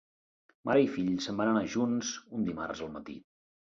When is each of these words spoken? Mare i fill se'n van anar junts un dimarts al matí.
Mare 0.69 0.85
i 0.85 0.89
fill 0.95 1.13
se'n 1.27 1.39
van 1.43 1.53
anar 1.53 1.63
junts 1.77 2.13
un 2.39 2.53
dimarts 2.53 2.87
al 2.91 2.95
matí. 3.01 3.23